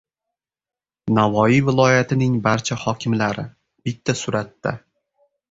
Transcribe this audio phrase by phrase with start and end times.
[1.17, 3.45] Navoiy viloyatining barcha hokimlari—
[3.85, 4.77] bitta suratda